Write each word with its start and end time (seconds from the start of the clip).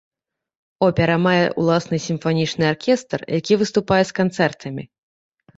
Опера 0.87 1.17
мае 1.25 1.43
ўласны 1.63 1.99
сімфанічны 2.07 2.65
аркестр, 2.73 3.19
які 3.39 3.59
выступае 3.63 4.01
з 4.13 4.17
канцэртамі. 4.23 4.83